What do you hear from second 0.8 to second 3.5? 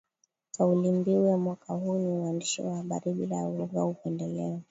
mbiu ya mwaka huu ni Uandishi wa Habari bila ya